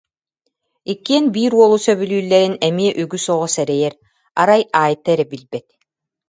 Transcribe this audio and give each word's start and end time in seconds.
Иккиэн 0.91 1.25
биир 1.33 1.53
уолу 1.59 1.77
сөбүлүүллэрин 1.85 2.55
эмиэ 2.67 2.91
үгүс 3.01 3.25
оҕо 3.33 3.47
сэрэйэр, 3.55 3.93
арай 4.41 4.61
Айта 4.83 5.07
эрэ 5.13 5.25
билбэт 5.31 5.67